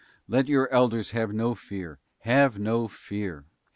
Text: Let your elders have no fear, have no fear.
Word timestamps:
Let 0.27 0.47
your 0.47 0.67
elders 0.73 1.11
have 1.11 1.31
no 1.31 1.53
fear, 1.53 1.99
have 2.21 2.57
no 2.57 2.87
fear. 2.87 3.45